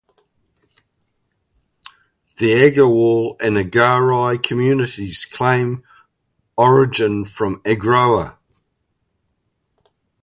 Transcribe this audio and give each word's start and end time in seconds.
The 2.39 2.51
Agarwal 2.53 3.39
and 3.39 3.55
Agrahari 3.55 4.41
communities 4.41 5.25
claim 5.25 5.83
origin 6.57 7.23
from 7.23 7.61
Agroha. 7.65 8.39